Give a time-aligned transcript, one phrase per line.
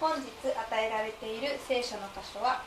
[0.00, 2.64] 本日与えられている聖書の箇所は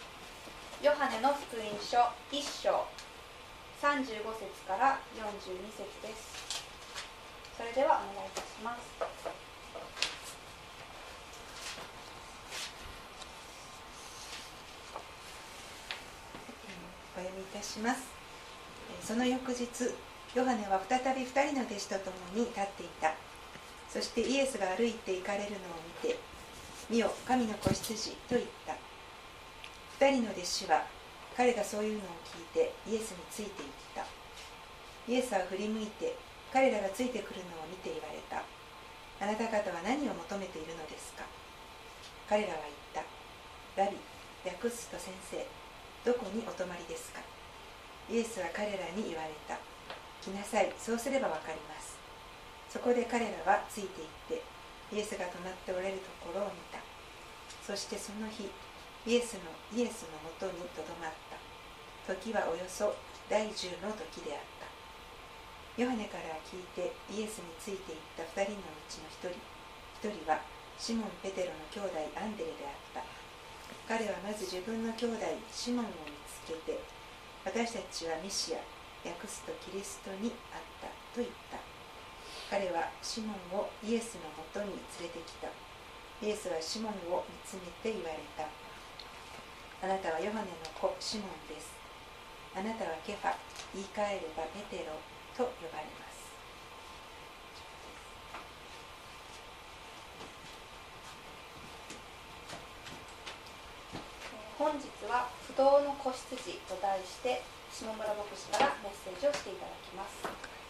[0.84, 1.98] ヨハネの福音書
[2.30, 2.86] 1章
[3.82, 6.62] 35節から42節です。
[7.58, 8.82] それではお願いいたします。
[17.18, 18.04] お読みいたします。
[19.02, 19.66] その翌日
[20.36, 23.16] ヨハネは再び2人の弟子と共に立っていた。
[23.90, 25.60] そしてイエスが歩いて行かれるのを
[26.04, 26.20] 見て
[26.90, 28.74] 「見よ神の子羊」と言った。
[30.06, 30.86] 2人の弟子は
[31.38, 34.06] 彼がそういうのを聞いてイエスについていった。
[35.08, 36.16] イエスは振り向いて
[36.52, 38.44] 彼らがついてくるのを見て言われた。
[39.20, 41.24] あなた方は何を求めているのですか？
[42.30, 42.60] 彼らは
[42.94, 43.06] 言っ
[43.76, 43.84] た。
[43.84, 43.98] ラビ
[44.46, 45.46] 訳すと先生
[46.04, 47.22] どこにお泊まりですか？
[48.10, 49.58] イエスは彼らに言われた。
[50.22, 50.72] 来なさい。
[50.78, 51.98] そうすればわかります。
[52.70, 54.42] そこで彼らはついていって
[54.94, 56.78] イエスが泊まっておられるところを見た。
[57.66, 58.46] そしてその日
[59.10, 61.42] イエスのイエスのもとにとどまった。
[62.14, 62.94] 時はおよそ
[63.26, 64.70] 第10の時であった。
[65.82, 70.08] ヨハネから聞いてイエスについていった2人のうちの1人。
[70.08, 70.38] 1人は
[70.78, 73.02] シモン・ペテロの兄弟アンデレであった。
[73.90, 75.18] 彼はまず自分の兄弟
[75.52, 76.80] シモンを見つけて
[77.44, 78.60] 私たちはミシア
[79.04, 81.73] 訳すとキリストにあったと言った。
[82.54, 85.50] 彼はシモンをイエスのもとに連れてきた。
[86.22, 88.46] イエスはシモンを見つめて言われた。
[88.46, 91.74] あなたはヨハネの子シモンです。
[92.54, 93.34] あなたはケファ
[93.74, 94.94] 言い換えればペテロ
[95.34, 96.30] と呼ばれます。
[104.62, 107.42] 本日は「不動の子羊」と題して
[107.74, 110.63] 下村牧師からメッセージをしていただきます。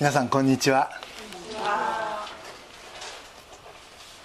[0.00, 0.90] 皆さんこんにちは。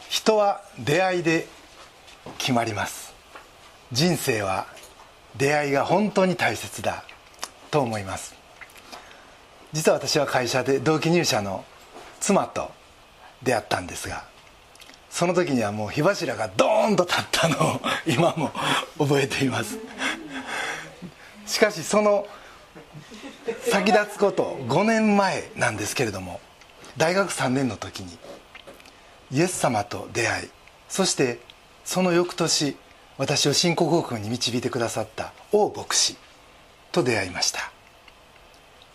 [0.10, 1.48] 人は出会いで
[2.40, 3.14] 決まります。
[3.92, 4.66] 人生は
[5.38, 7.04] 出会いが本当に大切だ
[7.70, 8.34] と思います。
[9.72, 11.64] 実は私は会社で同期入社の
[12.20, 12.72] 妻と
[13.44, 14.24] 出会ったんですが
[15.12, 18.52] その時にはもう火柱がドーンと立ったのを 今も
[18.98, 19.78] 覚えています。
[21.46, 22.26] しかしその
[23.62, 26.40] 先立つこと5年前なんですけれども
[26.98, 28.18] 大学3年の時に
[29.32, 30.50] イエス様と出会い
[30.88, 31.40] そして
[31.86, 32.76] その翌年
[33.18, 36.16] 私を新興国に導いてくださった王牧師
[36.92, 37.72] と出会いました。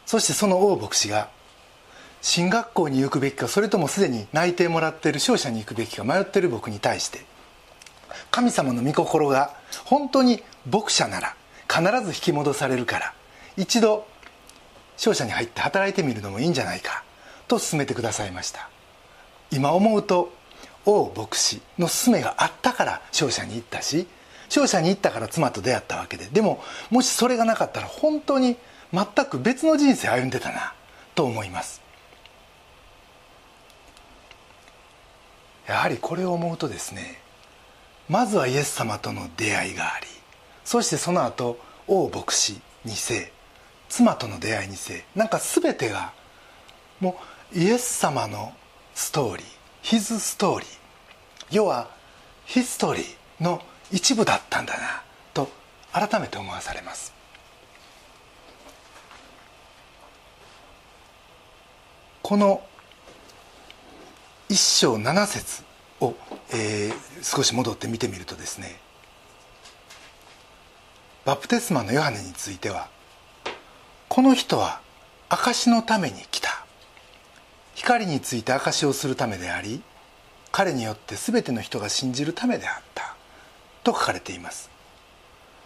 [0.07, 1.29] そしてその王牧師が
[2.21, 7.25] 進学校に行くべきかそれともすでに内定もらっている商社に行くべきか迷っている僕に対して
[8.31, 9.55] 神様の御心が
[9.85, 11.37] 本当に牧者なら
[11.69, 13.15] 必ず引き戻されるから
[13.57, 14.07] 一度
[14.97, 17.05] 商社に入って働いてみるのもいいんじゃないか
[17.49, 18.69] と勧めてくださいました。
[19.51, 20.33] 今思うと
[20.87, 24.07] 王牧師の勧めがあったから商社に行ったし
[24.49, 28.57] 商社に行ったから妻と出会ったわけででももしそれがなかったら本当に
[28.93, 30.75] 全く別の人生歩んでたな
[31.15, 31.83] と思います。
[35.67, 37.21] やはりこれを思うとですね
[38.09, 40.07] まずはイエス様との出会いがあり
[40.65, 43.33] そしてその後王牧師2世
[43.89, 46.13] 妻との出会いにせなんか全てが
[47.01, 47.17] も
[47.55, 48.53] うイエス様の
[48.95, 49.47] ストーリー
[49.83, 50.69] ヒズストーリー
[51.51, 51.91] 要は
[52.47, 53.63] ヒストリーの
[53.93, 55.03] 一部だったんだな
[55.33, 55.49] と
[55.93, 57.13] 改めて思わされます。
[62.23, 62.63] この
[64.49, 65.63] 一章七節
[66.01, 66.15] を、
[66.55, 68.81] えー、少し戻って見てみるとですね
[71.27, 72.89] バプテスマのヨハネについては
[74.15, 74.81] この人は
[75.29, 76.65] 証のために来た。
[77.75, 79.83] 光について証をするためであり
[80.53, 83.17] 彼によって全ての人が信じるためであった。
[83.83, 84.71] と書かれています。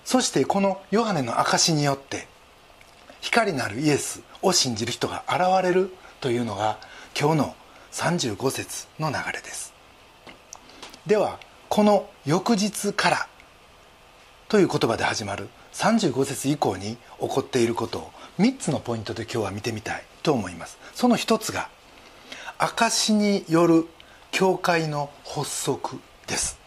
[0.02, 2.26] そしてこのヨハネの証によって
[3.20, 6.78] 光なるイエスを信じる人が現れるというのが
[7.20, 7.54] 今日の
[7.92, 9.74] 35節の流れです。
[11.06, 13.28] ではこの翌日から
[14.48, 20.78] という言葉で始まる35節以降に起こっていることを3つのポイントで今日は見てみたいと思います。
[20.94, 21.68] その一つが
[22.58, 23.86] 証による
[24.30, 26.58] 教会の発足です。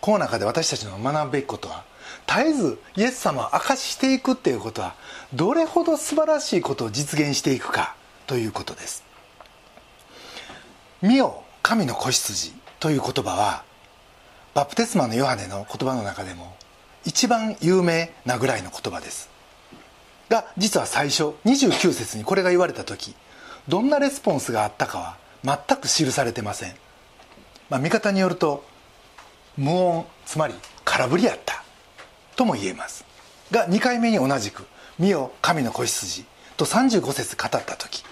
[0.00, 1.84] この中で私たちの学ぶべきことは
[2.26, 4.94] 絶えずイエス様を証ししていくっていうことは
[5.34, 7.94] どれほど素晴らしいことを実現していくか
[8.26, 9.04] ということです
[11.02, 13.64] 「見よ神の子羊」という言葉は
[14.54, 16.56] バプテスマのヨハネの言葉の中でも
[17.04, 19.29] 一番有名なぐらいの言葉です。
[20.30, 23.14] が実は最初29節にこれが言われた時
[23.68, 26.74] どんなレスポンスがあったかは全く記されてません、
[27.68, 28.64] まあ、見方によると
[29.58, 30.54] 無音つまり
[30.84, 31.62] 空振りやった
[32.36, 33.04] とも言えます。
[33.50, 34.66] が2回目に同じく
[34.98, 36.24] 「見よ神の子羊」
[36.56, 38.04] と35節語った時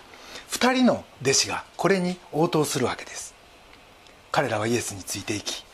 [0.51, 3.35] 2人の弟子がこれに応答するわけです。
[4.33, 5.65] 彼らはイエスについていき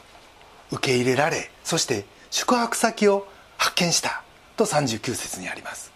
[0.71, 3.27] 受け入れられそして宿泊先を
[3.57, 4.23] 発見した
[4.57, 5.94] と39節にあります。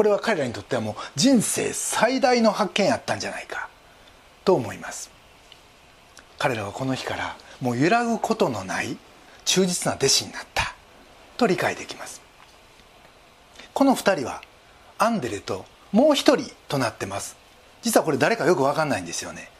[0.00, 3.68] これは彼らにとってはもう人生最大の発見やったんじゃないか
[4.46, 5.10] と思います。
[6.38, 8.96] 彼らはこの日からもう揺らぐことのない
[9.44, 10.74] 忠実な弟子になった
[11.36, 12.22] と理解できます。
[13.74, 14.40] この2人は
[14.96, 17.36] アンデレともう一人となってます。
[17.82, 19.50] 実はこれ誰かよく分かんないんですよね。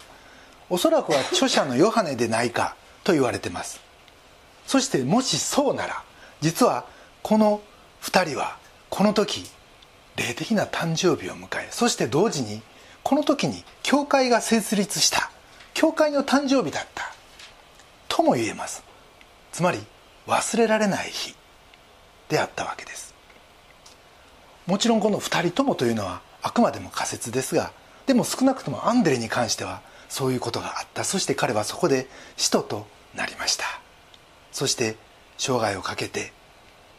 [0.70, 3.78] おそらくは著者のヨハネでないかと言われてます。
[4.66, 6.02] そしてもしそうなら
[6.40, 6.86] 実は
[7.22, 7.60] この
[8.00, 8.56] 2人は
[8.88, 9.44] この時
[10.20, 12.62] 霊的な誕生日を迎えそして同時に
[13.02, 15.30] この時に教会が設立した。
[15.74, 17.14] 教会の誕生日だった。
[18.08, 18.82] とも言えます。
[19.52, 19.78] つまり
[20.26, 21.34] 忘れられない日。
[22.28, 23.14] であったわけです。
[24.66, 27.72] もちろんこの2人ともというのはあくまでも仮説ですが
[28.06, 31.04] でも少なくともアンデレに関してはそういうことがあった。
[31.04, 32.06] そして彼はそこで
[32.36, 33.64] 使徒となりました。
[34.52, 34.96] そして
[35.38, 36.32] 生涯をかけて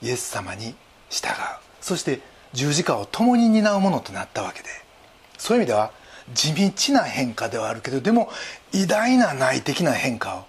[0.01, 0.75] イエス様に
[1.09, 1.33] 従う。
[1.81, 2.21] そして
[2.53, 4.69] 十字架を共に担うものとなったわけで
[5.38, 5.92] そういう意味では
[6.33, 8.30] 地道な変化ではあるけどでも
[8.71, 10.45] 偉大な内的な変化を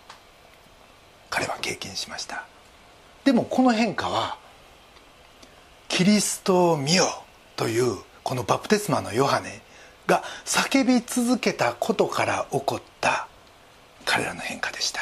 [1.30, 2.44] 彼は経験しました。
[3.24, 4.36] でもこの変化は
[5.88, 7.06] キリストを見よ
[7.56, 9.62] というこのバプテスマのヨハネ
[10.06, 13.28] が叫び続けたことから起こった
[14.04, 15.00] 彼らの変化でした。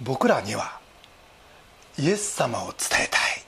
[0.00, 0.80] 僕らには
[1.98, 3.45] イエス様を伝えたい。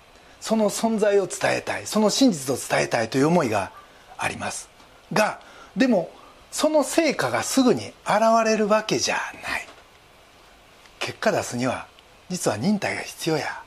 [0.49, 3.71] その存在を伝えたいその真実を伝えたいという思いが
[4.17, 4.71] あります。
[5.13, 5.41] が
[5.77, 6.11] でも
[6.51, 9.69] その成果がすぐに現れるわけじゃない。
[11.01, 11.87] 結果出すには
[12.31, 13.63] 実は忍耐が必要や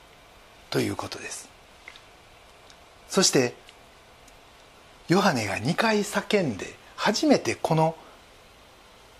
[0.70, 1.48] ということです。
[3.08, 3.54] そして
[5.06, 7.94] ヨハネが2回叫んで初めてこの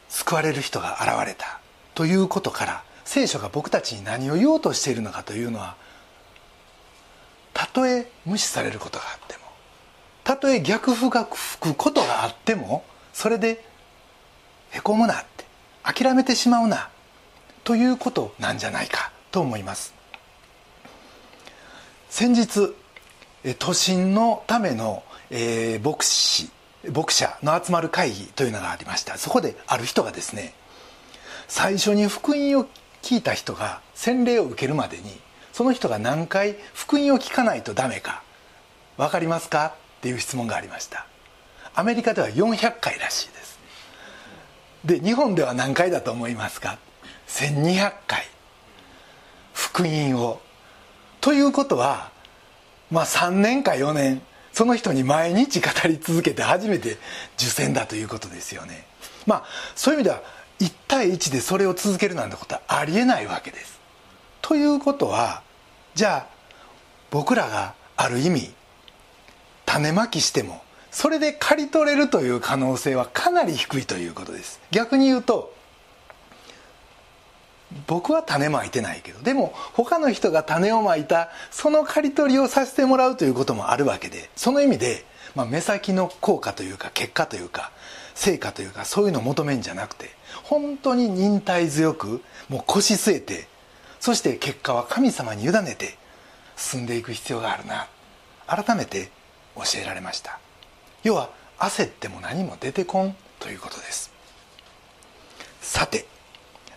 [0.09, 1.61] 救われる人が現れた
[1.95, 5.77] ということから聖書が僕たちに何を言おうとしているのかというのは
[7.73, 9.43] とえ無視されることがあっても
[10.25, 13.65] たとえ逆風が吹くことがあってもそれで
[14.71, 15.45] へこむなって
[15.83, 16.89] 諦めてしまうな
[17.65, 19.95] ということなんじゃないかと思います。
[22.09, 22.75] 先日
[23.59, 26.51] 都心のための、えー、牧師
[26.93, 29.17] 牧者の集まる会議というのがありました。
[29.17, 30.55] そこである人がですね
[31.49, 32.67] 最初に福音を
[33.03, 35.21] 聞いた人が洗礼を受けるまでに
[35.53, 38.23] その人が何回福音を聞かないとダメか
[38.97, 39.75] 分かりますか？
[39.99, 41.07] っていう質問がありました。
[41.75, 43.59] アメリカでは400回らしいです。
[44.85, 46.79] で日本では何回だと思いますか
[47.29, 48.27] ？1200回。
[49.55, 50.41] 福音を。
[51.21, 52.11] ということは
[52.91, 54.23] まあ3年か4年
[54.53, 56.99] その人に毎日語り続けて初めて
[57.37, 58.87] 受選だということですよね。
[59.27, 59.45] まあ
[59.77, 60.23] そういう意味では
[60.59, 63.72] 1対1でそれを続けるなんてことはありえないわけです。
[64.43, 65.43] ということは
[65.95, 66.33] じゃあ
[67.11, 68.53] 僕らがある意味
[69.65, 74.61] 種まきしてもそれで刈り取れるという可能性はかなり低いということです。
[74.71, 75.55] 逆に言うと
[77.87, 87.73] 僕は種まいてないけどでも他の人が種をまいたその刈り取りをさせてもらうということもあるわけでその意味で、まあ、目先の効果というか結果というか
[88.15, 90.11] 成果というかそういうのを求めるんじゃなくて
[90.43, 93.49] 本当に忍耐強くもう腰据えて
[94.03, 95.97] そして結果は神様に委ねて
[96.57, 97.87] 進んでいく必要があるな
[98.49, 99.13] 改めて
[99.55, 100.41] 教えられました。
[101.05, 104.13] 要は焦っても何も出てこんということです。
[105.61, 106.05] さて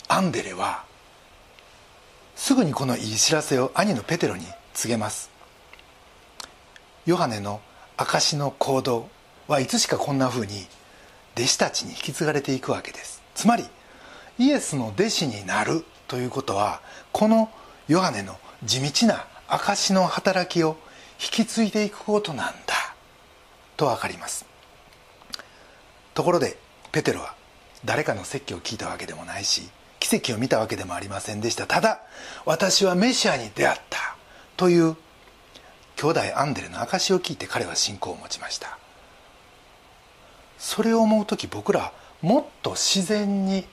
[0.07, 0.83] アンデレは
[2.35, 5.31] すぐにこのいい知らせを兄のペテロに告げます。
[7.07, 7.59] ヨハネの
[7.97, 9.09] 証の行動
[9.47, 10.67] はいつしかこんなふうに
[11.35, 13.23] 弟子たちに引き継がれていくわけです。
[13.33, 13.65] つまり
[14.37, 16.81] イエスの弟子になるということは
[17.15, 17.49] この
[17.87, 20.75] ヨハネの地道な証の働きを
[21.13, 22.93] 引き継いでいくことなんだ。
[23.77, 24.45] と分かります。
[26.13, 26.57] ところで
[26.91, 27.33] ペテロは
[27.85, 29.69] 誰かの説教を聞いたわけでもないし
[30.01, 31.67] 奇跡を見たわけでもありませんでした。
[31.67, 32.01] ただ
[32.43, 34.17] 私はメシアに出会った。
[34.57, 34.97] という
[35.95, 38.77] 兄弟アンデレの証を聞いて彼は信仰を持ちました。
[40.57, 43.65] それを思う時僕らもっと自然に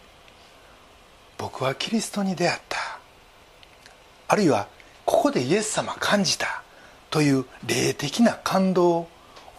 [1.39, 2.92] 僕はキリストに出会った。
[4.33, 4.67] あるいは
[5.05, 6.63] ここでイエス様感じた
[7.11, 9.09] という霊的な感動を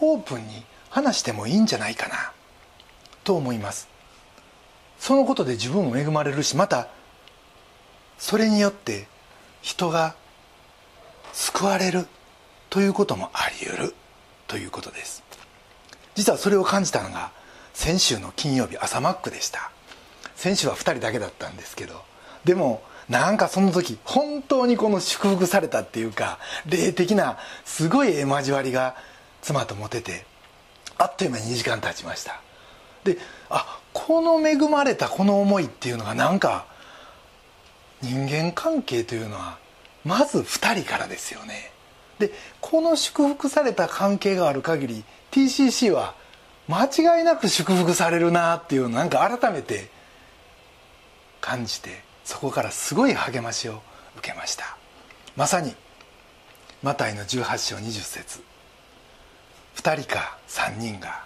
[0.00, 2.32] オープンに話してもいいんじゃないかな
[3.22, 3.88] と思います。
[4.98, 6.88] そのことで自分も恵まれるしまた
[8.18, 9.06] それによって
[9.62, 10.16] 人が
[11.32, 12.08] 救われる
[12.68, 13.94] ということもあり得る
[14.48, 15.22] ということです。
[16.16, 17.30] 実はそれを感じたのが
[17.74, 19.70] 先週の金曜日朝マックでした。
[20.34, 22.02] 先週は2人だけだったんですけど
[22.44, 28.96] でもなんかその時本当にこの祝福されたっていうか霊的なすごい交わりが
[29.42, 30.24] 妻と持てて
[30.96, 32.40] あっという間に2時間経ちました。
[33.04, 33.18] で
[33.50, 36.66] あこの恵まれたこの思いっていうのがなんか
[38.00, 39.58] 人間関係というのは
[40.04, 41.70] まず2人からですよね。
[42.18, 46.14] でこの祝福された関係がある限り TCC は
[46.68, 49.90] 間違いなく祝福されるなっていうのをなんか改めて
[51.40, 53.82] 感じてそこからすごい励ましを
[54.16, 54.76] 受けました。
[55.36, 55.74] まさに
[56.82, 58.42] マタイの18章20節。
[59.76, 61.24] 2人か3人が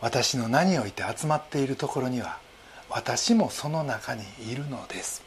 [0.00, 2.38] 私の名において集まっているところには
[2.88, 5.22] 私もその中にいるのです。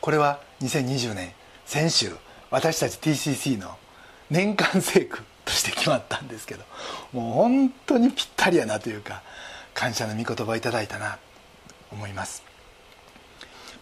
[0.00, 1.32] これは2020年
[1.64, 2.12] 先週
[2.50, 3.76] 私たち TCC の
[4.30, 6.64] 年間聖句として決まったんですけど
[7.12, 9.22] もう本当にぴったりやなというか
[9.74, 11.18] 感謝の御言葉をいただいたなと
[11.92, 12.42] 思います、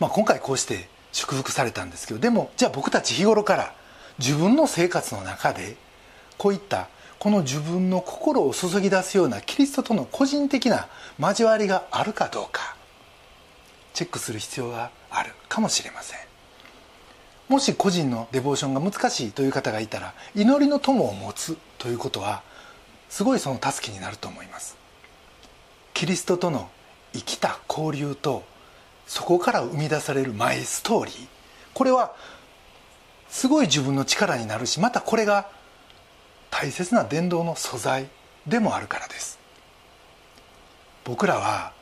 [0.01, 3.75] まあ、今回こうして祝福されたんですけどでもじゃあ僕たち日頃から
[4.19, 5.77] 自分の生活の中で
[6.39, 6.89] こういった
[7.19, 10.89] この自分の心を注ぎ出すようなキリストとの個人的な
[11.19, 12.77] 交わりがあるかどうか
[13.93, 16.21] チェックする必要があるかもしれません。
[17.49, 22.43] もし個人のデボーションが難しいという方がいたら祈りの友を持つということは
[23.09, 24.77] すごいその助けになると思います。
[25.93, 26.71] キリストとの
[27.13, 28.45] 生きた交流と
[29.11, 31.27] そこから生み出されるマイストーリー。
[31.75, 32.15] これは
[33.29, 35.49] すごい自分の力になるしまたこれが
[36.49, 38.07] 大切な伝道の素材
[38.47, 39.41] でもあるからです。
[41.05, 41.73] 僕らは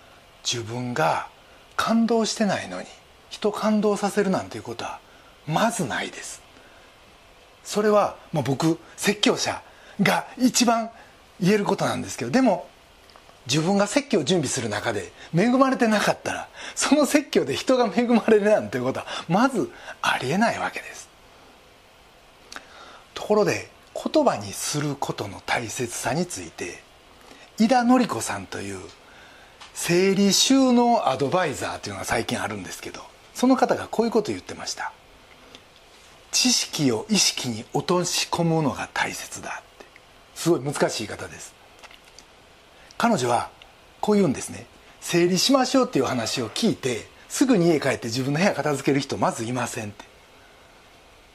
[0.42, 1.28] 自分が
[1.76, 2.86] 感動してないのに
[3.28, 4.98] 人感動させるなんていうことは
[5.46, 6.40] まずないです。
[7.62, 9.60] それはもう僕説教者
[10.00, 10.88] が一番
[11.42, 12.66] 言えることなんですけどでも
[13.50, 19.70] 自分が説教を準備する中で恵まれてなかったらその説教で人が恵まれるなんていうことはまず
[20.02, 21.08] ありえないわけです。
[23.14, 26.82] ところで言葉にすることの大切さについて
[27.58, 28.78] 井田典子さんという
[29.74, 33.00] 整理収納アドバイザーというのが最近あるんですけど
[33.34, 34.92] その方がこういうことを言ってました。
[36.30, 39.86] 知識を意識に落とし込むのが大切だって。
[40.34, 41.57] すごい難しい言い方です。
[42.98, 43.48] 彼女は
[44.00, 44.66] こう言うんですね
[45.00, 50.04] 整理しましょうっていう話を聞いてすぐに家帰って自分の部屋片付ける人まずいませんって。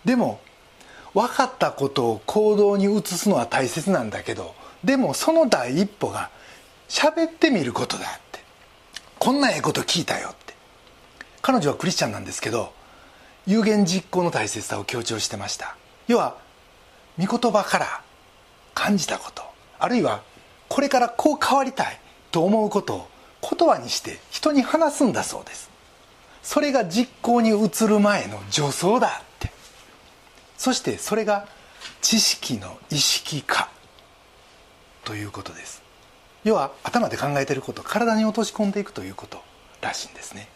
[0.06, 0.42] でも
[1.14, 4.54] 分かったことを行動に移すのは大切なんだけど
[4.84, 6.30] でもその第一歩が
[6.90, 8.44] 喋ってみることだって
[9.20, 10.54] こんなええこと聞いたよって。
[11.42, 12.74] 彼女はクリスチャンなんですけど
[13.46, 15.76] 有言実行の大切さを強調してました。
[16.08, 16.38] 要は
[17.18, 18.02] 御言葉から
[18.74, 19.44] 感じたこと
[19.80, 20.22] あるいは
[20.74, 22.00] これからこう変わりたい
[22.32, 23.08] と思うことを
[23.48, 25.70] 言葉にして人に話すんだそうです。
[26.42, 29.52] それが実行に移る前の助走だって。
[30.58, 31.48] そしてそれが
[32.02, 33.70] 知識の意識化
[35.04, 35.84] ということです。
[36.44, 39.44] 要は頭で考えていることを体に落とし込んでいくということ
[39.80, 40.48] らしいんですね。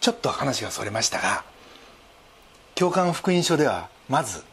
[0.00, 1.42] ちょっと話がそれましたが
[2.76, 4.44] 教官福音書ではまず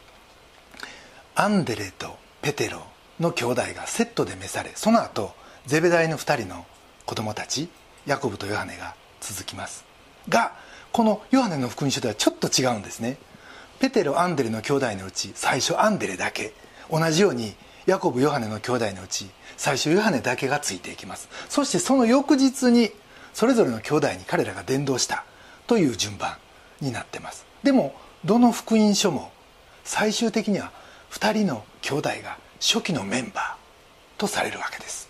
[1.36, 5.34] アンデレとペテロの兄弟がセットで召されその後
[5.66, 6.66] ゼベダイの2人の
[7.06, 7.70] 子供たち
[8.06, 9.84] ヤコブとヨハネが続きます。
[10.30, 10.54] が
[10.92, 13.18] このヨハネの福音書ではちょっと違うんですね。
[13.80, 16.54] ペテロアンデレの兄弟のうち最初アンデレだけ。
[16.92, 17.56] 同じように
[17.86, 21.30] ヤコブヨハネの兄弟のうち最初ヨハネだけがついていきます。
[21.50, 22.92] そしてその翌日に
[23.34, 25.26] それぞれの兄弟に彼らが伝道した
[25.68, 26.38] という順番
[26.82, 27.46] になってます。
[27.64, 29.32] でもどの福音書も
[29.84, 30.72] 最終的には
[31.12, 35.08] 2人の兄弟が初期のメンバーとされるわけです。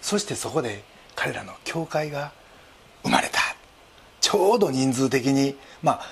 [0.00, 0.84] そしてそこで
[1.16, 2.30] 彼らの教会が
[3.02, 3.40] 生まれた。
[4.20, 6.06] ちょうど人数的にまあ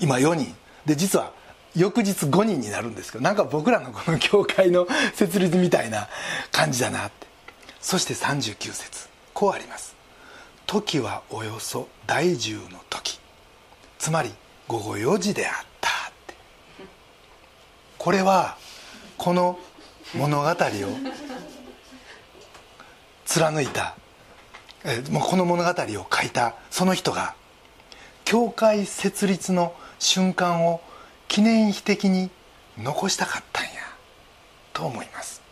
[0.00, 0.54] 今4人。
[0.84, 1.32] で実は
[1.74, 6.06] 翌日5人になるんですけどなんか僕らのこの教会の設立みたいな
[6.52, 7.26] 感じだなって。
[7.80, 9.08] そして39節。
[9.32, 9.96] こうあります。
[10.66, 13.18] 時はおよそ第10の時。
[13.98, 14.30] つまり
[14.66, 15.88] 午後4時であった。
[17.98, 18.56] これは
[19.16, 19.58] この
[20.14, 20.54] 物語を
[23.26, 23.94] 貫いた。
[24.84, 26.54] えもうこの物語を書いた。
[26.70, 27.34] その人が
[28.24, 30.80] 教会設立の瞬間を
[31.26, 32.30] 記念碑的に
[32.78, 33.70] 残したかったんや。
[34.72, 35.42] と思います。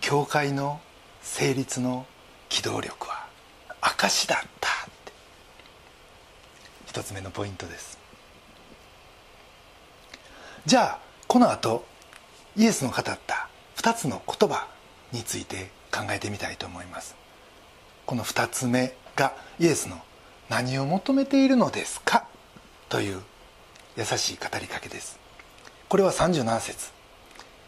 [0.00, 0.80] 教会の
[1.22, 2.06] 成立の
[2.48, 3.26] 機動力は
[3.82, 5.12] 証だったって。
[6.86, 7.93] 一つ目のポイントです。
[10.66, 11.84] じゃあこの後
[12.56, 14.66] イエスの語った2つの言葉
[15.12, 17.14] について考えてみたいと思います。
[18.06, 20.00] この2つ目がイエスの
[20.48, 22.24] 「何を求めているのですか?」
[22.88, 23.22] という
[23.96, 25.18] 優しい語りかけです。
[25.88, 26.92] これは37節。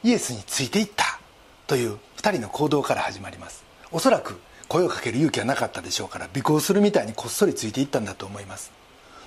[0.03, 1.19] イエスについていった。
[1.67, 3.63] という2人の行動から始まります。
[3.93, 8.71] おそらく声をかける勇気はなかったでしょうから尾行するみたいにこっそりついていったんだと思います。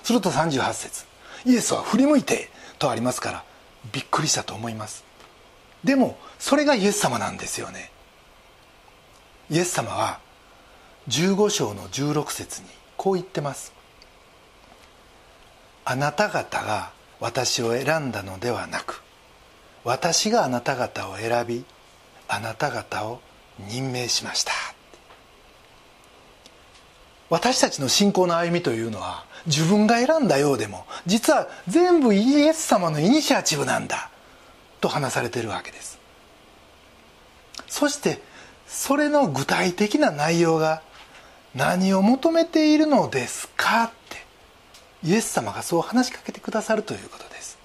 [0.02, 1.04] すると38節。
[1.44, 3.44] イエスは振り向いてとありますから
[3.92, 5.04] びっくりしたと思います。
[5.84, 7.90] でもそれがイエス様なんですよね。
[9.50, 10.20] イエス様は
[11.08, 13.72] 15章の16節にこう言ってます。
[15.84, 19.02] あなた方が私を選んだのではなく
[19.82, 21.64] 私があなた方を選び
[22.28, 23.20] あなた方を
[23.58, 24.52] 任命しました。
[27.30, 34.10] 私たちの信仰の歩みというのは自分が選んだようでも実は全部イエス様のイニシアチブなんだ
[34.80, 35.98] と話されてるわけです。
[37.68, 38.20] そして
[38.66, 40.82] それの具体的な内容が
[41.54, 44.16] 何を求めているのですかって
[45.04, 47.58] イエス様がそう話しかけてくださるということです。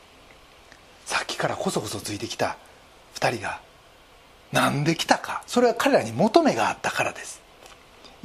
[1.05, 2.57] さっきからこそこそついてきた
[3.15, 3.62] 2人が
[4.51, 7.45] 何で来たかそれは彼らに求めがあったからです。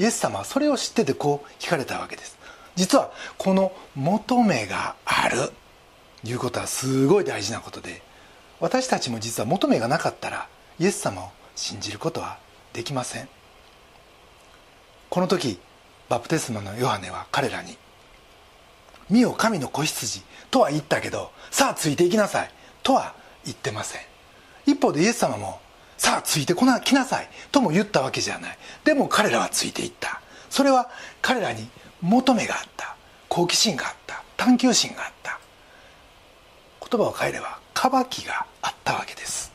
[0.00, 2.38] イエス様はそれを知っててこう聞かれたわけです。
[2.74, 5.52] 実はこの求めがある。
[6.24, 8.02] いうことはすごい大事なことで
[8.60, 12.38] 私たちも実は求めがなかったらイエス様を信じることは
[12.72, 13.28] できません。
[15.10, 15.60] この時
[16.08, 17.76] バプテスマのヨハネは彼らに
[19.10, 22.50] 「見よ神の子羊」とは言ったけど「さあついていきなさい」
[22.82, 23.14] とは
[23.44, 24.00] 言ってません。
[24.64, 25.60] 一方でイエス様も
[26.00, 28.58] 「さあついてこな来なさい」とも言ったわけじゃない。
[28.84, 30.22] でも彼らはついていった。
[30.48, 30.88] それは
[31.20, 31.68] 彼らに
[32.00, 32.96] 求めがあった。
[33.28, 34.22] 好奇心があった。
[34.38, 35.38] 探求心があった。
[36.90, 39.52] 言葉を変えれば渇きがあったわけです。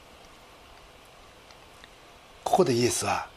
[2.44, 3.28] ここでイエスは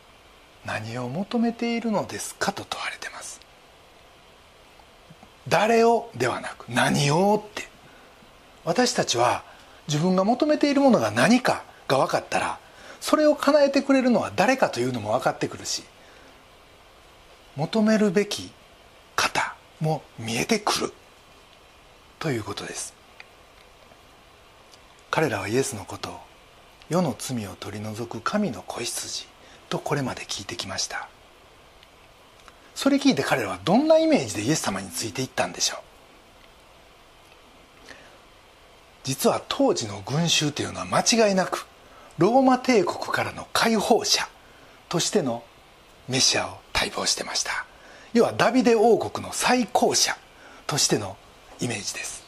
[0.66, 3.40] 何を求めているのですかと問われてます。
[5.48, 7.66] 誰をではなく何をって。
[8.66, 9.44] 私たちは
[9.86, 12.58] 自分が求めているものが何かが分かったら
[13.00, 15.82] それを叶えてくれるのは誰かというのも分かってくるし
[17.56, 18.50] 求めるべき
[19.16, 20.92] 方も見えてくる
[22.18, 22.94] ということです。
[25.10, 26.20] 彼らはイエスのことを
[26.88, 29.26] 世の罪を取り除く神の子羊
[29.68, 31.08] とこれまで聞いてきました。
[32.74, 35.78] それ聞いて彼らはどんなイメージでイエス様についていったんでしょう。
[39.02, 41.66] 実は当時の群衆というのは間違いなく
[42.18, 44.28] ローマ帝国からの解放者
[44.88, 45.44] としての
[46.08, 47.64] メシアを待望してました。
[48.12, 50.16] 要はダビデ王国の最高者
[50.66, 51.16] としての
[51.60, 52.24] イメージです。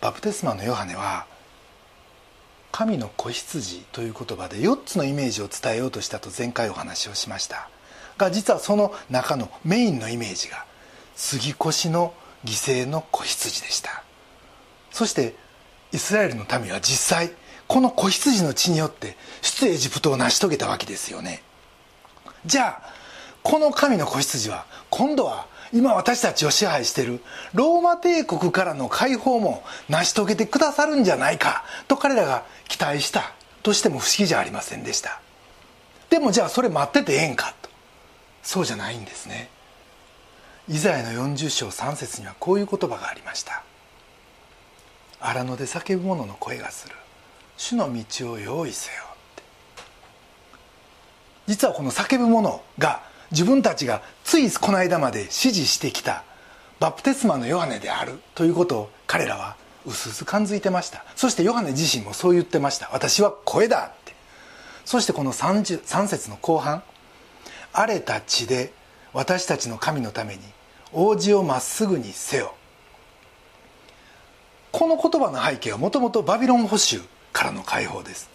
[0.00, 1.26] バプテスマのヨハネは
[2.70, 7.68] 神の子羊という言葉で4つのイメージを伝えようとしたと前回お話をしました。
[8.16, 10.64] が実はその中のメインのイメージが
[11.14, 12.14] 杉越の
[12.44, 14.02] 犠牲の子羊でした。
[14.90, 15.34] そして
[15.92, 17.32] イスラエルの民は実際
[17.72, 21.42] この子羊の血によって出エジプトを成し遂げたわけですよね。
[22.44, 22.92] じゃあ
[23.42, 27.20] この神の子羊は今度は今私たちを支配している
[27.54, 33.32] ローマ帝国からの解放も成し遂げてくださるんじゃないかと彼らが期待した
[33.62, 35.22] としても不思議じゃありませんでした。
[36.10, 37.70] でもじゃあそれ待っててええんかと。
[38.42, 39.48] そうじゃないんですね。
[40.68, 43.62] イザヤの40章3節にはこういう言葉がありました。
[45.20, 46.96] 荒野で叫ぶ者の声がする。
[47.56, 49.42] 主の道を用意せよって。
[51.46, 56.24] 実はこの叫ぶ者が自分たちがついこの間まで支持してきた
[56.80, 61.04] バプテスマのヨハネであるということを彼らは薄々感づいてました。
[61.16, 62.90] そしてヨハネ自身もそう言ってました。
[62.92, 64.12] 私は声だって。
[64.84, 66.82] そしてこの 3, 3節の後半
[67.72, 68.72] 荒れた地で
[69.12, 70.40] 私たちの神のために
[70.92, 72.54] 王子をまっすぐにせよ。
[74.72, 78.30] この言葉の背景はもともとバビロン保守からの解放です。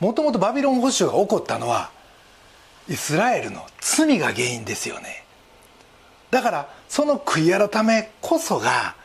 [0.00, 1.90] もともとバビロン保守が起こったのは
[2.88, 5.24] イスラエルの罪が原因ですよね。
[6.30, 8.96] だからその悔い改めこそが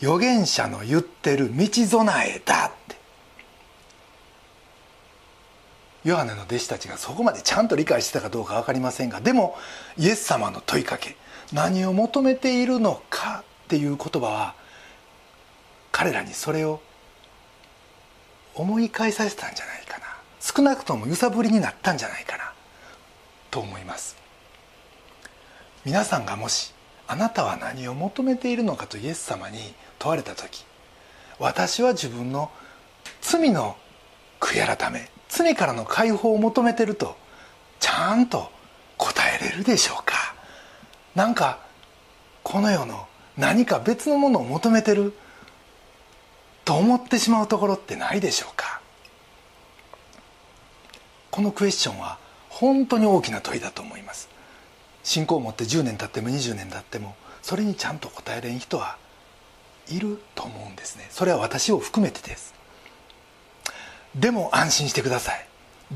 [0.00, 2.96] 預言者の言ってる道備えだって。
[6.04, 9.56] ヨハネの弟子たちがそこまでちゃんと理解してたかどうか分かりませんがでも
[9.96, 11.16] イエス様の問いかけ
[11.52, 14.54] 何を求めているのかっていう言葉は
[15.92, 16.80] 彼らにそれを
[18.54, 20.04] 思い返させたんじゃないかな。
[20.40, 22.52] 少なくとも揺さぶりになったんじゃないかな。
[23.50, 24.16] と思います。
[25.84, 26.72] 皆さんがもし
[27.08, 29.58] あなたは何を求めているのかとイエス様に
[29.98, 30.64] 問われた時
[31.40, 32.50] 私は自分の
[33.20, 33.76] 罪の
[34.40, 37.16] 悔い改め罪からの解放を求めてると
[37.80, 38.50] ちゃんと
[38.96, 40.36] 答えれるでしょうか。
[41.16, 41.58] なんか
[42.44, 45.12] この世の何か別のものを求めてる
[46.64, 48.80] と思ってしまうところってないでしょうか？
[51.30, 54.28] このクエスチョンは本当に大きな問いだと思います。
[55.02, 58.96] 信仰を持って10年経っても20年経ってもそれにちゃんと答えれん人は
[59.88, 61.06] いると思うんですね。
[61.10, 62.54] それは私を含めてです。
[64.14, 65.46] でも安心してください。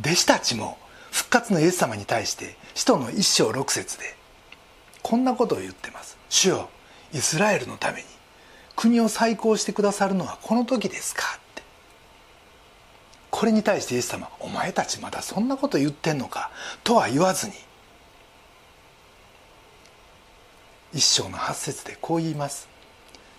[0.01, 0.79] 弟子たちも
[1.13, 4.17] 復活のイエス様に対して使徒の一章六節で
[5.03, 6.19] こんなことを言ってます。
[6.29, 6.69] 主よ
[7.13, 8.07] イスラエルのために
[8.77, 11.63] 国を再興してくださるのはこの時ですかって。
[13.31, 16.51] これに対してイエス様お前たちまだそんなこと言ってんのか？
[16.85, 17.55] とは言わずに。
[20.95, 22.69] 一章の八節でこう言います。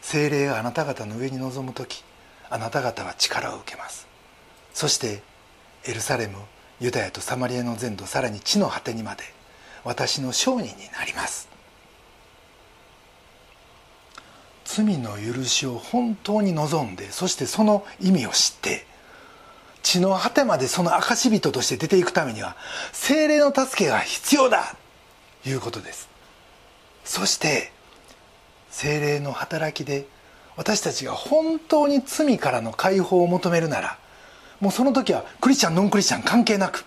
[0.02, 2.04] 精霊があなた方の上に臨む時
[2.50, 4.08] あなた方は力を受けます。
[4.74, 5.22] そして
[5.86, 6.38] エルサレム
[6.80, 9.24] ユダヤとサマリアの全土さらに地の果てにまで
[9.84, 11.47] 私の商人になります。
[14.68, 18.86] 罪の許しを本当に望んでそしてその意味を知って
[19.82, 22.58] 地の果てまでその証人として出ていくためには
[22.92, 24.76] 精霊の助けが必要だ
[25.44, 26.10] ということです。
[27.06, 27.72] そして
[28.70, 30.06] 精霊の働きで
[30.58, 33.98] 私たちが本当に罪からの解放を求めるなら
[34.60, 36.84] もうその時はクリスチャンノンクリスチャン関係なく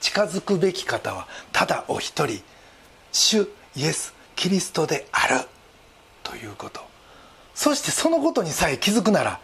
[0.00, 2.42] 近づくべき方はただお一人
[3.12, 5.46] 主イエス・キリストである
[6.24, 6.87] ということ。
[7.58, 9.40] そしてそのことにさえ気づくなら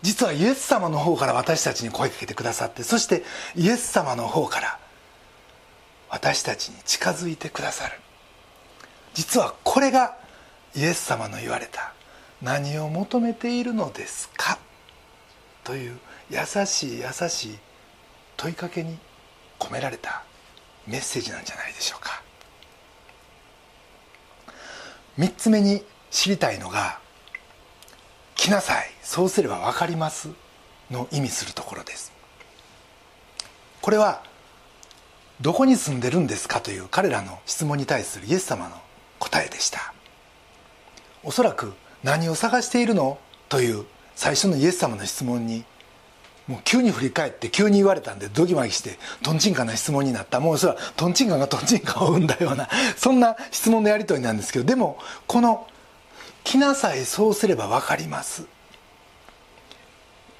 [0.00, 3.24] 実はイエス様の方から私たちに声かけてくださってそして
[3.56, 4.78] イエス様の方から
[6.08, 7.96] 私たちに近づいてくださる。
[9.12, 10.16] 実はこれが
[10.76, 11.92] イエス様の言われた
[12.40, 14.56] 何を求めているのですか？
[15.64, 15.98] という
[16.30, 17.58] 優しい優しい
[18.36, 18.96] 問いかけに
[19.58, 20.22] 込められた
[20.86, 22.22] メッセージなんじゃないでしょうか。
[25.18, 27.00] 3つ目に知りたいのが
[28.48, 30.30] 「来なさいそうすれば分かります」
[30.90, 32.12] の意味するところです
[33.82, 34.22] これは
[35.42, 38.80] 「どこに住んでるんですか?」という彼らの質問に対するイエス様の
[39.18, 39.92] 答えでした
[41.22, 43.18] おそらく「何を探しているの?」
[43.50, 43.84] という
[44.16, 45.64] 最初のイエス様の質問に
[46.46, 55.66] もう急に振り返って急に言われたんでドギマギしてとんちんかな質問になったもうそれはとんちんかがとんちんかを生んだようなそんな質問のやり取りなんですけどでもこの
[56.48, 58.44] 「来なさいそうすれば分かります」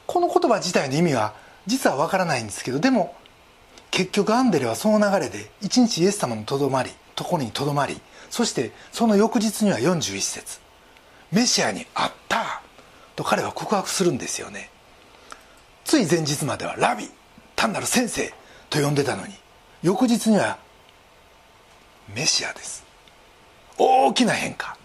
[0.07, 1.35] この言葉自体の意味は
[1.67, 3.15] 実は分からないんですけどでも
[3.91, 10.61] 結局アンデレはその流れで一日イエス様のとどまりところにとどまりそしてその翌日には41節。
[11.31, 12.63] メシアに会った
[13.15, 14.71] と彼は告白するんですよね。
[15.85, 17.11] つい前日まではラビ
[17.55, 18.33] 単なる先生
[18.71, 19.35] と呼んでたのに
[19.83, 20.57] 翌日には
[22.15, 22.83] メシアです。
[23.77, 24.78] 大きな変化。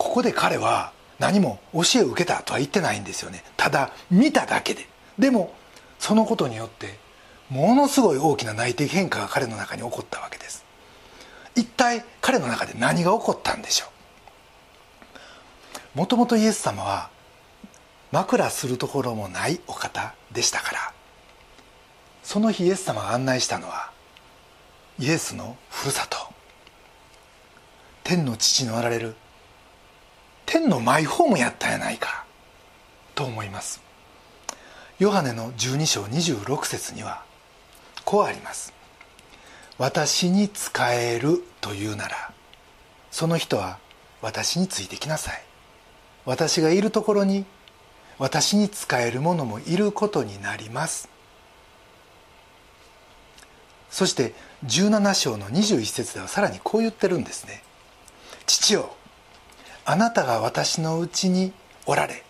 [0.00, 3.44] ここで彼は何も教えを受けたとは言ってないんですよね。
[3.58, 4.88] ただ見ただけで。
[5.18, 5.54] でも
[5.98, 6.98] そのことによって
[7.50, 10.64] ものすごい大きな内的変化が彼の中に起こったわけです。
[11.54, 13.86] 一体彼の中で何が起こったんでしょ
[15.94, 15.98] う？
[15.98, 17.10] もともとイエス様は
[18.10, 20.94] 枕するところもないお方でしたから。
[22.22, 23.90] その日イエス様が案内したのは
[24.98, 26.16] イエスのふるさと。
[28.02, 29.14] 天の父のおられる
[30.50, 32.24] 天のマイホームやったやないか。
[33.14, 33.80] と思います。
[34.98, 37.22] ヨハネの12章26節には
[38.04, 38.72] こうあります。
[39.78, 42.32] 私に仕えるというなら
[43.12, 43.78] その人は
[44.22, 45.42] 私についてきなさい。
[46.24, 47.44] 私がいるところに
[48.18, 51.08] 私に仕える者もいることになります。
[53.88, 54.34] そして
[54.66, 57.62] 17章の21節ではさらにこう言ってるんですね。
[58.46, 58.96] 父よ
[59.90, 61.52] あなたが私のうちに
[61.84, 62.22] おられ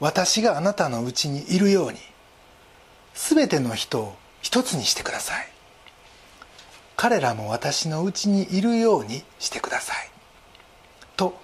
[0.00, 1.98] 私があなたのうちにいるように
[3.14, 5.48] 全ての人を一つにしてください。
[6.96, 10.10] 彼らも私のうちにいるようにしてください。
[11.16, 11.38] と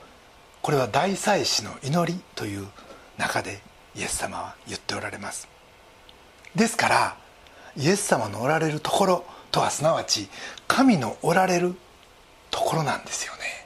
[0.61, 2.67] これは大祭司の祈りという
[3.17, 3.61] 中で
[3.95, 5.47] イエス様は言っておられます。
[6.57, 7.17] ですから
[7.77, 10.29] イエス様のおられるところとはすなわち
[10.67, 11.77] 神のおられる
[12.51, 13.63] ところなんですよね。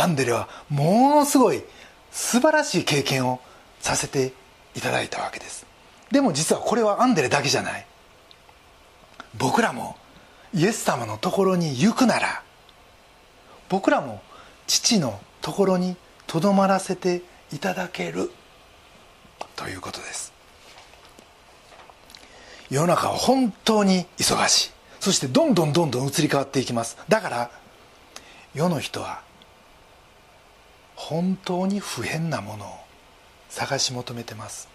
[0.00, 1.64] アンデレはものすごい
[2.12, 3.40] 素晴らしい経験を
[3.80, 4.32] させて
[4.76, 5.66] いただいたわけです。
[6.12, 7.84] でも実はこれはアンデレだけじゃない。
[9.36, 9.96] 僕らも
[10.54, 12.42] イエス様のところに行くなら
[13.68, 14.22] 僕らも
[14.68, 15.96] 父のところに
[16.28, 18.30] とどまらせていただける。
[19.56, 20.32] ということです。
[22.70, 24.70] 世の中は本当に忙しい。
[25.00, 26.96] そしてどんどんどんどん移り変わっていきます。
[27.08, 27.50] だから
[28.54, 29.26] 世の人は
[31.00, 32.78] 本当に不変なものを
[33.48, 34.68] 探し求めてます。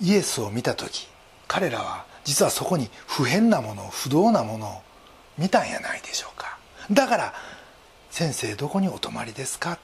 [0.00, 1.08] イエスを見た時
[1.46, 4.82] 彼らは実はそこに不変なもの不動なものを
[5.38, 6.58] 見たんやないでしょうか。
[6.90, 7.34] だから
[8.10, 9.78] 「先生どこにお泊まりですか?」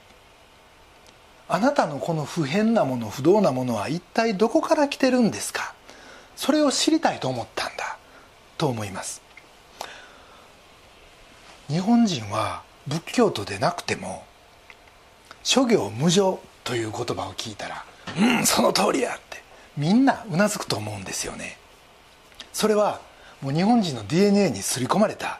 [1.47, 5.75] あなたのこの不変なもの不動なものは一体どこから来てるんですか？
[6.35, 7.97] それを知りたいと思ったんだ
[8.57, 9.21] と思います。
[11.67, 14.23] 日本人は仏教徒でなくても
[15.43, 17.85] 諸行無常という言葉を聞いたら
[18.17, 19.43] 「うんその通りや」って
[19.77, 21.57] みんなうなずくと思うんですよね。
[22.51, 23.01] それは
[23.41, 25.39] もう日本人の DNA に刷り込まれた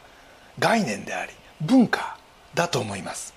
[0.58, 2.18] 概念であり文化
[2.54, 3.34] だと思います。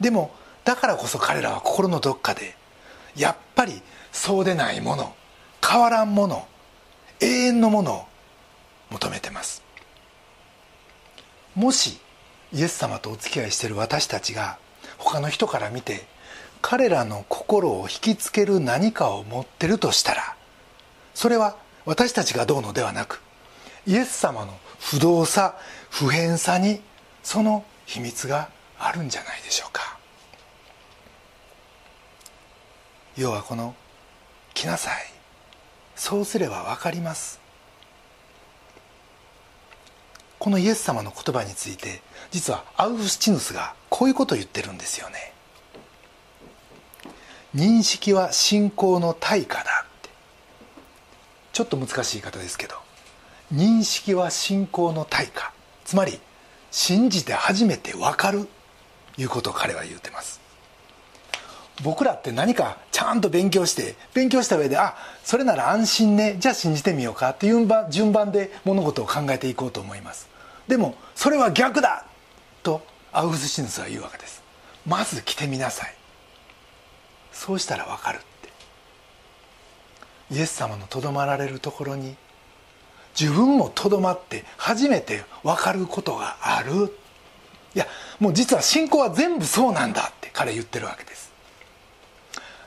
[0.00, 2.56] でもだからこそ彼らは心のどっかで
[3.16, 5.14] やっぱりそうでないもの
[5.66, 6.46] 変わらんもの
[7.20, 8.06] 永遠のものを
[8.90, 9.62] 求めてます。
[11.54, 12.00] もし
[12.54, 14.58] イエス様とお付き合いしている私たちが
[14.96, 16.06] 他の人から見て
[16.62, 20.36] 彼らの心を引きつける何かを持ってるとしたら
[21.14, 23.20] それは私たちがどうのではなく
[23.86, 25.56] イエス様の不動さ
[25.90, 26.80] 不変さに
[27.22, 29.98] その秘密があるんじゃないでしょうか。
[33.16, 33.74] 要はこの
[34.54, 35.12] 「来なさい」
[35.94, 37.43] そうすれば分かります。
[40.44, 45.32] このイエス様の言葉について実はアウフスチヌスがこういうことを言ってるんですよね。
[47.54, 50.10] 認識は信仰の対価だって。
[51.54, 52.74] ちょっと難しい言い方ですけど
[53.54, 55.54] 認識は信仰の対価
[55.86, 56.20] つまり
[56.70, 58.46] 信じて初めて分かる。
[59.16, 60.42] いうことを彼は言うてます。
[61.82, 66.36] 僕らって何かちゃんと勉強して勉強した上であそれなら安心ね。
[66.38, 70.33] じゃあ信じてみようかっていう順番で物事を考えていこうと思います。
[70.68, 72.04] でもそれは逆だ！
[72.62, 74.42] とアウフスシヌスは言うわけです。
[74.86, 75.94] まず来てみなさい。
[77.32, 80.34] そうしたら分かるって。
[80.34, 82.16] イエス様のとどまられるところに
[83.18, 86.96] 自分もとどまって初めて分かることがある。
[87.74, 87.86] いや
[88.20, 91.32] もう実は信仰は全部そうなんだって彼言ってるわけです。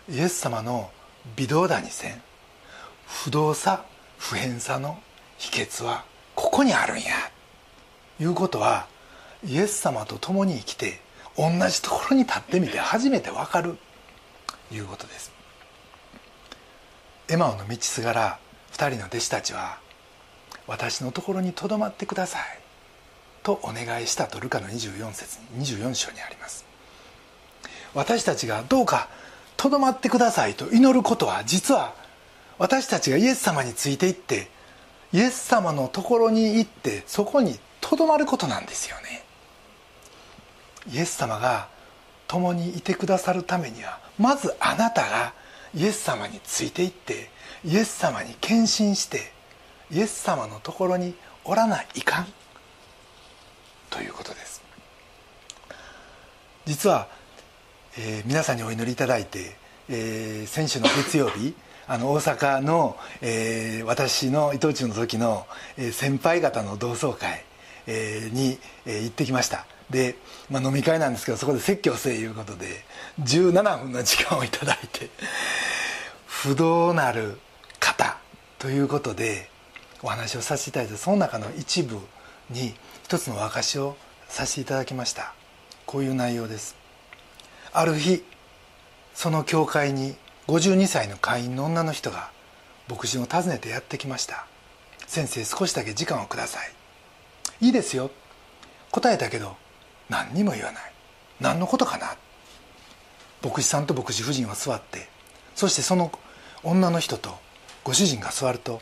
[0.10, 0.92] イエス様の
[1.36, 2.22] 微動だにせん
[3.08, 3.84] 不動さ
[4.18, 5.00] 不変さの
[5.38, 6.06] 秘訣は
[6.36, 7.14] ここにあるんや
[8.20, 8.88] いうことは
[9.46, 11.00] イエス様と共に生きて
[11.38, 13.78] 同じところに立ってみて初めて分かる
[14.72, 15.32] いうことです。
[17.30, 18.40] エマオの道すがら
[18.72, 19.80] 2人の弟子たちは
[20.66, 22.42] 私のところにとどまってください
[23.44, 26.66] とお願いしたとルカの24節24章にあります。
[27.94, 29.08] 私たちがどうか
[29.56, 31.94] とどまってくださいと祈ることは実は
[32.60, 34.50] 私たちがイエス様についていって
[35.14, 39.24] イエス様のところに行ってそこにとどまることなんですよね。
[40.92, 41.70] イエス様が
[42.28, 45.34] 共にいてくださるためにはまずあなたが
[45.74, 47.30] イエス様についていって
[47.64, 49.32] イエス様に献身して
[49.90, 51.14] イエス様のところに
[51.46, 52.28] おらないかん。
[53.90, 54.62] ということです。
[56.66, 57.08] 実は、
[57.98, 59.56] えー、皆さんにお祈りいただいて、
[59.88, 61.56] えー、先週の月曜日
[61.88, 65.48] あの大阪の、えー、私の伊藤忠の時の、
[65.78, 67.46] えー、先輩方の同窓会、
[67.88, 69.66] に、行ってきました。
[69.90, 70.16] で、
[70.50, 72.84] まあ、飲み会なんですけどそこで説教せいうことで
[73.22, 75.10] 17分の時間をいただいて
[76.26, 77.38] 不動なる
[77.80, 78.18] 方
[78.60, 79.50] ということで
[80.04, 82.00] お話をさせていただいてその中の一部
[82.50, 82.74] に
[83.04, 83.96] 一つの証しを
[84.28, 85.34] させていただきました。
[85.86, 86.76] こういう内容です。
[87.72, 88.24] ある日
[89.14, 90.16] その教会に
[90.48, 92.30] 52歳の会員の女の人が
[92.90, 94.46] 牧師を訪ねてやってきました。
[95.08, 96.77] 先生少しだけ時間をください。
[97.62, 98.12] いいですよ。
[98.92, 99.56] 答えたけど
[100.10, 100.94] 何にも言わない。
[101.40, 102.16] 何のことかな。
[103.44, 105.08] 牧師さんと牧師夫人は座って
[105.56, 106.12] そしてその
[106.64, 107.38] 女の人と
[107.84, 108.82] ご主人が座ると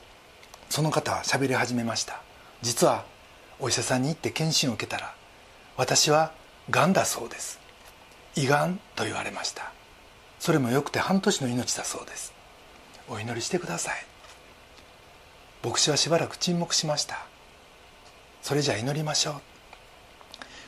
[0.69, 2.21] その方は喋り始めました。
[2.61, 3.05] 実は
[3.59, 5.13] お医者さんに行って検診を受けたら
[5.77, 6.31] 私は
[6.69, 7.59] がんだそうです。
[8.35, 9.71] 胃がんと言われました。
[10.39, 12.33] それもよくて半年の命だそうです。
[13.07, 14.05] お祈りしてください。
[15.63, 17.25] 牧師はしばらく沈黙しました。
[18.45, 19.33] それじゃあ祈りましょう。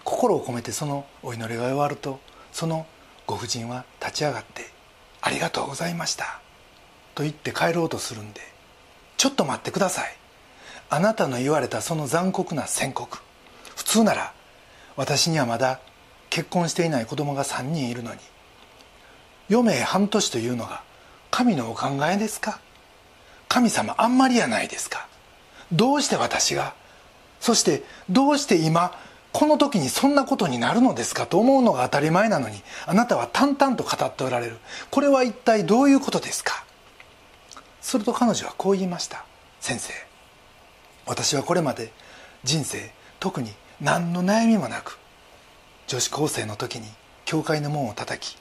[0.03, 2.19] 心を込めてそのお祈りが終わると
[2.51, 2.87] その
[3.27, 4.71] ご婦人は立ち上がって
[5.21, 6.39] 「ありがとうございました」
[7.13, 8.41] と言って帰ろうとするんで
[9.17, 10.15] 「ちょっと待ってください」
[10.89, 13.19] あなたの言われたその残酷な宣告。
[13.75, 14.33] 普通なら
[14.95, 15.79] 私にはまだ
[16.31, 18.19] 結婚していない子供が3人いるのに
[19.51, 20.81] 余命半年というのが
[21.29, 22.59] 神のお考えですか？
[23.47, 25.07] 神様あんまりやないですか？
[25.71, 26.73] どうして私が
[27.39, 28.97] そしてどうして今
[29.33, 34.57] この時にそんなことになるのですかと思うのが当たり前なのにあなたは淡々と語っておられる。
[34.89, 36.65] これは一体どういうことですか？
[37.81, 39.25] すると彼女はこう言いました。
[39.59, 39.93] 先生
[41.05, 41.91] 私はこれまで
[42.43, 44.97] 人生特に何の悩みもなく
[45.87, 46.87] 女子高生の時に
[47.25, 48.37] 教会の門を叩き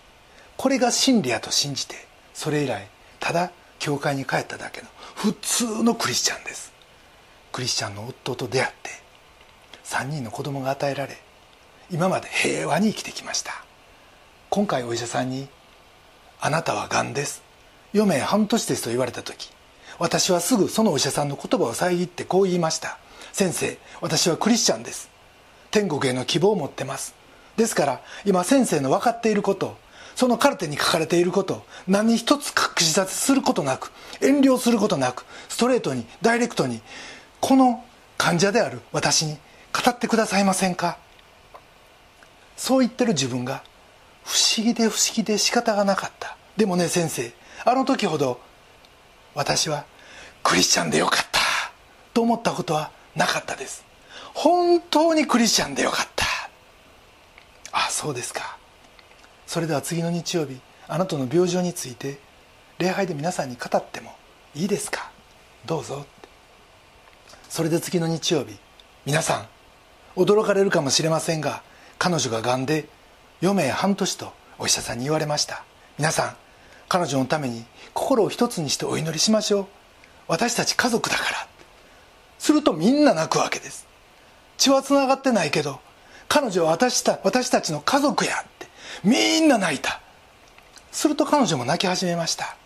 [0.56, 1.94] これが真理やと信じて
[2.32, 2.88] それ以来
[3.20, 6.72] ただ教会に帰っただけの普通のクリスチャンです。
[7.56, 8.90] クリスチャンの夫と出会って
[9.84, 11.16] 3人の子供が与えられ
[11.90, 13.64] 今まで平和に生きてきました。
[14.50, 15.48] 今回お医者さんに
[16.38, 17.42] 「あなたはがんです。
[17.94, 19.50] 余命半年です」と言われた時
[19.98, 22.98] 私はすぐそのお医者さんの言葉を遮ってこう言いました。
[23.32, 25.08] 先生私はクリスチャンです。
[25.70, 27.14] 天国への希望を持ってます。
[27.56, 29.78] ですから今先生の分かっていること
[30.14, 36.82] そのカルテに書かれていること何一つ隠し立てすることなく遠慮することなくストレートにダイレクトに
[37.40, 37.84] この
[38.18, 39.36] 患者である私に
[39.72, 40.98] 語ってくださいませんか？
[42.56, 43.62] そう言ってる自分が
[44.24, 46.36] 不思議で不思議で仕方がなかった。
[46.56, 47.32] でもね先生
[47.64, 48.40] あの時ほど
[49.34, 49.84] 私は
[50.42, 51.40] クリスチャンでよかった。
[52.14, 53.84] と思ったことはなかったです。
[54.32, 56.24] 本当にクリスチャンでよかった。
[57.72, 58.56] あそうですか。
[59.46, 62.18] それでは次の日曜日あなたの病状について
[62.78, 64.14] 礼拝で皆さんに語っても
[64.54, 65.10] いいですか？
[65.66, 66.06] どうぞ。
[67.48, 68.56] それで次の日曜日
[69.04, 69.46] 皆さん
[70.16, 71.62] 驚かれるかもしれませんが
[71.98, 72.88] 彼女ががんで
[73.42, 75.64] 余命半年とお医者さんに言われました。
[75.98, 76.36] 皆さん
[76.88, 79.66] 彼女のために心を一つにしてお祈りしましょう。
[80.28, 81.48] 私たち家族だから。
[82.38, 83.86] するとみんな泣くわけです。
[84.56, 85.80] 血はつながってないけど
[86.28, 88.66] 彼女は私た私たちの家族やって。
[89.04, 90.00] みんな泣いた。
[90.90, 92.56] すると彼女も泣き始めました。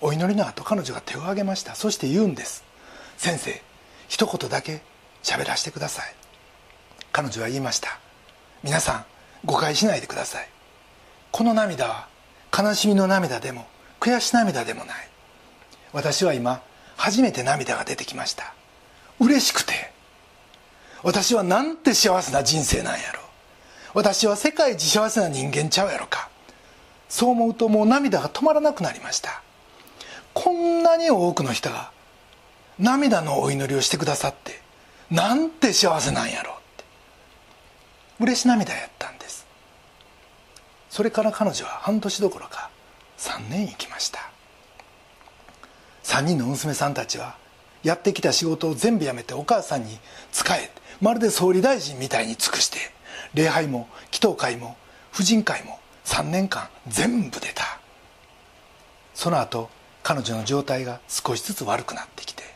[0.00, 1.74] お祈りの後彼女が手を挙げました。
[1.74, 2.64] そして言うんです。
[3.16, 3.60] 先生
[4.14, 4.80] 一言だけ
[5.24, 6.14] 喋らせてください。
[7.10, 7.98] 彼女は言いました。
[8.62, 9.04] 皆さん
[9.44, 10.48] 誤解しないでください。
[11.32, 12.06] この涙は
[12.56, 13.66] 悲しみの涙でも
[13.98, 15.08] 悔し涙でもない。
[15.92, 16.62] 私は今
[16.94, 18.54] 初めて涙が出てきました。
[19.18, 19.72] 嬉しくて。
[21.02, 23.20] 私はなんて幸せな人生なんやろ。
[23.94, 26.28] 私は世界一幸せな人間ちゃうやろか。
[27.08, 29.42] そう思うともう涙が止まらなくなりました。
[30.34, 31.90] こんなに多くの人が
[32.78, 34.60] 涙のお祈りをしてくださって
[35.10, 36.84] なんて幸せなんやろうって。
[38.20, 39.46] 嬉し涙やったんです。
[40.88, 42.70] それから彼女は半年どころか
[43.18, 44.30] 3年生きました。
[46.04, 47.36] 3人の娘さんたちは
[47.82, 49.98] やってきた仕事を全部やめてお母さんに
[50.32, 52.78] 仕えまるで総理大臣みたいに尽くして
[53.34, 54.76] 礼拝も祈祷会も
[55.12, 57.78] 婦人会も3年間全部出た。
[59.14, 59.70] その後
[60.02, 62.53] 彼女の状態が少しずつ悪くなってきて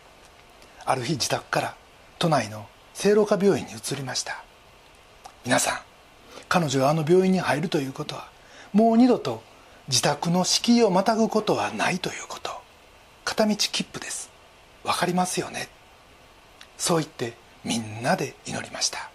[0.88, 1.74] ある日自宅から
[2.18, 4.42] 都内の聖老科病院に移りました。
[5.44, 5.79] 皆さん
[6.48, 8.31] 彼女があの病院に入るということは
[8.72, 9.42] もう二度と
[9.88, 12.51] 自宅の敷居をまたぐことはないということ。
[13.27, 14.31] 片道切符です。
[14.83, 15.68] 分かりますよね？
[16.79, 19.11] そう言ってみんなで祈りました。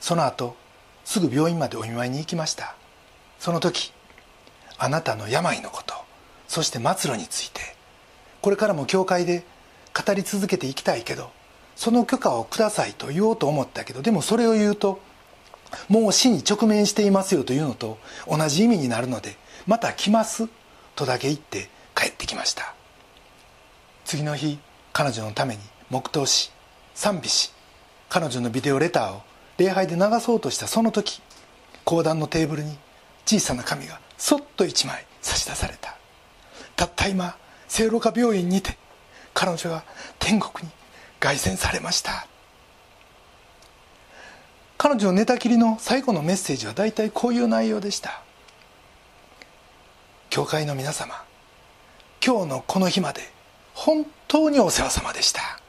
[0.00, 0.56] その後
[1.04, 2.74] すぐ病院までお見舞いに行きました。
[3.38, 3.92] その時
[4.76, 5.94] あなたの病のこと
[6.48, 7.60] そして末路について
[8.40, 9.44] これからも教会で
[10.06, 11.30] 語り続けていきたいけど
[11.74, 15.00] その許可をくださいと言おうと思ったけどでもそれを言うと
[15.88, 20.48] もう死に直面していますよというのと同じ意味になるのでまた来ます
[20.96, 22.74] とだけ言って帰ってきました。
[24.04, 24.58] 次の日
[24.92, 26.50] 彼女のために黙祷し
[26.94, 27.52] 賛美し
[28.08, 29.22] 彼女のビデオレターを
[29.58, 31.20] 礼拝で流そうとしたその時
[31.84, 32.78] 講談のテーブルに
[33.26, 35.96] 小さな紙がそっと一枚差し出された。
[36.76, 37.36] たった今
[37.68, 38.78] 聖路加病院にて
[39.38, 39.84] 彼女が
[40.18, 40.74] 天国に
[41.20, 42.26] 凱旋されました。
[44.76, 48.20] 彼女の寝たきりの最後のメッセージは大体こういう内容でした。
[50.28, 51.22] 教会の皆様
[52.20, 53.20] 今日のこの日まで
[53.74, 55.60] 本当にお世話様でした。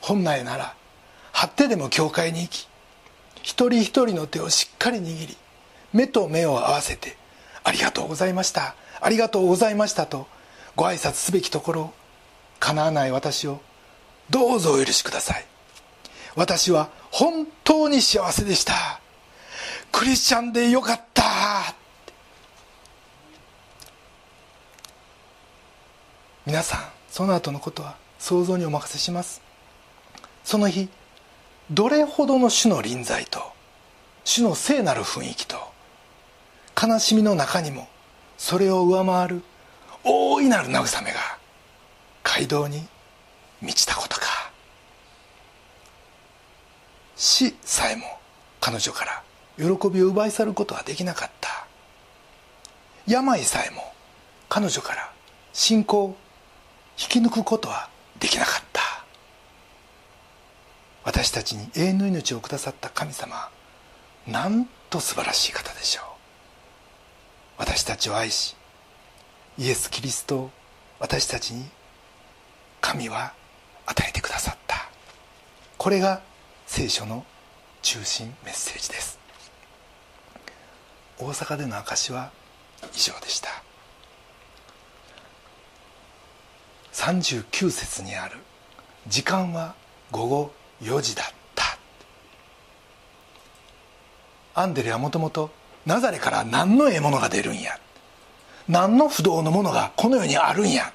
[0.00, 0.76] 本来なら
[1.32, 2.68] 張ってでも教会に行き
[3.42, 5.36] 一人一人の手をしっかり握り
[5.92, 7.16] 目と目を合わせて
[7.64, 10.28] 「ありがとうございましたありがとうございました」と
[10.76, 11.94] ご挨拶すべきところ
[12.64, 13.60] 叶わない私を
[14.30, 15.44] どうぞお許しください。
[16.34, 19.00] 私は本当に幸せでした。
[19.92, 21.24] クリスチャンでよかった。
[26.46, 29.42] 皆さんその後のことは想像にお任せします。
[30.42, 30.88] その日
[31.70, 33.42] どれほどの主の臨在と
[34.24, 35.56] 主の聖なる雰囲気と
[36.82, 37.88] 悲しみの中にも
[38.38, 39.42] それを上回る
[40.02, 41.43] 大いなる慰めが
[42.36, 42.84] 街道に
[43.62, 44.50] 満ちたことか。
[47.14, 48.02] 死さえも
[48.60, 49.22] 彼女から
[49.56, 51.64] 喜びを奪い去ることはできなかった。
[53.06, 53.92] 病さえも
[54.48, 55.12] 彼女から
[55.52, 56.16] 信仰を
[56.98, 58.82] 引き抜くことはできなかった。
[61.04, 63.48] 私たちに永遠の命をくださった神様
[64.26, 66.04] なんと素晴らしい方でしょう。
[67.58, 68.56] 私たちを愛し
[69.56, 70.50] イエス・キリストを
[70.98, 71.64] 私たちに
[72.84, 73.32] 神は
[73.86, 74.90] 与えてくださった。
[75.78, 76.20] これが
[76.66, 77.24] 聖書の
[77.80, 79.18] 中心メッセージです。
[81.18, 82.30] 大阪での証は
[82.94, 83.48] 以上でした。
[86.92, 88.36] 39節にある
[89.08, 89.74] 「時間は
[90.10, 91.78] 午後4時だった」
[94.60, 95.50] アンデレはもともと
[95.86, 97.80] ナザレから何の獲物が出るんや。
[98.68, 100.92] 何の不動のものがこの世にあるんや。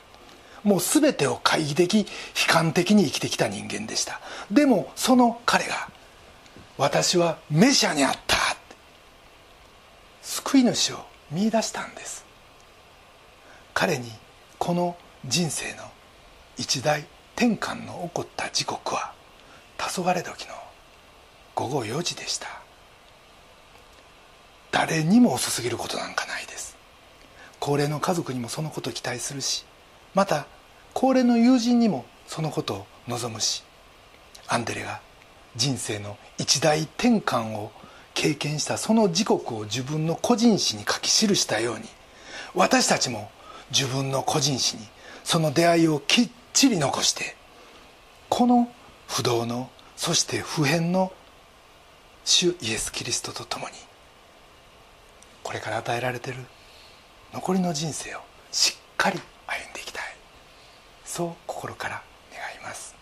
[0.64, 2.06] もう全てを懐疑的悲
[2.48, 4.20] 観的に生きてきた人間でした。
[4.52, 5.90] でもその彼が
[6.78, 8.38] 「私はメシアにあった」
[10.22, 12.24] 救い主を見出したんです。
[13.74, 14.12] 彼に
[14.58, 14.96] この
[15.26, 15.84] 人生の
[16.58, 17.06] 一大
[17.36, 19.14] 転換の起こった時刻は
[19.78, 20.54] 黄昏時の
[21.56, 22.48] 午後4時でした。
[24.72, 26.78] 誰にも遅すぎることなんかないです。
[27.60, 29.66] 高齢の家族にもそのこと期待するし
[30.14, 30.48] また
[30.94, 33.64] 高齢の友人にもそのことを望むし
[34.48, 35.02] アンデレが
[35.56, 37.72] 人生の一大転換を
[38.14, 41.86] 経験したその時刻を自分の個人史に書き記したように
[42.54, 43.30] 私たちも
[43.72, 44.84] 自分の個人史に
[45.24, 47.36] その出会いをきっちり残して
[48.30, 48.70] この
[49.08, 51.12] 不動のそして普遍の
[52.26, 53.76] 主イエス・キリストと共に
[55.44, 56.40] これから与えられている
[57.34, 58.20] 残りの人生を
[58.52, 59.89] しっかり歩んでいきたい
[61.10, 62.96] そう心から願います。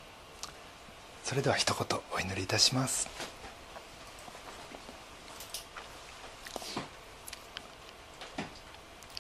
[1.26, 3.10] それでは一言お祈りいたします。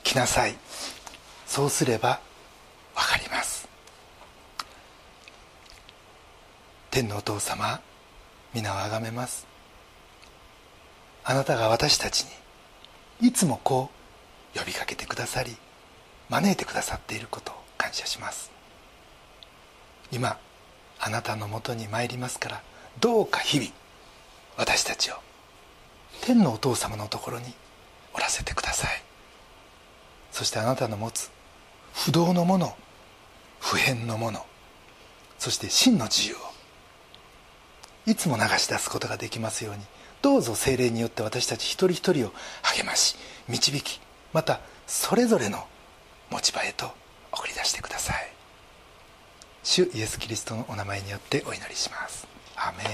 [0.04, 0.56] 来なさい。
[1.46, 2.22] そうすれば
[2.96, 3.68] 分かります。
[6.90, 7.82] 天のお父様
[8.54, 9.46] 皆をあがめます。
[11.26, 12.26] あなたが私たち
[13.20, 13.92] にいつもこ
[14.56, 15.58] う呼びかけてくださり
[16.30, 18.57] 招いてくださっていることを感謝します。
[20.12, 20.38] 今
[21.00, 22.62] あなたのもとに参りますから
[23.00, 23.70] どうか日々
[24.58, 25.16] 私たちを
[26.22, 27.54] 天のお父様のところに
[28.14, 29.08] おらせてください。
[30.38, 31.32] そしてあなたの持つ
[31.94, 32.76] 不動のもの
[33.60, 34.46] 普遍のもの
[35.40, 36.38] そして真の自由を
[38.06, 39.82] いつも流し出すことができますように
[40.22, 43.16] どうぞ精霊によって私たち一人一人を励まし
[43.48, 44.00] 導き
[44.32, 45.66] またそれぞれの
[46.30, 46.92] 持ち場へと
[47.32, 48.37] 送り出してください。
[49.70, 52.26] 主イエス・キリストのお名前によってお祈りします。
[52.56, 52.88] アメン。